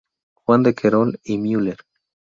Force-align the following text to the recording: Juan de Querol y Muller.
Juan 0.33 0.63
de 0.63 0.73
Querol 0.73 1.19
y 1.23 1.37
Muller. 1.37 1.77